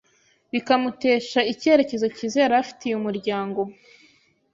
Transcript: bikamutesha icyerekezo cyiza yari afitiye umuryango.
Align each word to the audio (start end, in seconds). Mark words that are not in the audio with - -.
bikamutesha 0.51 1.39
icyerekezo 1.51 2.05
cyiza 2.15 2.37
yari 2.43 2.55
afitiye 2.63 2.93
umuryango. 2.95 3.61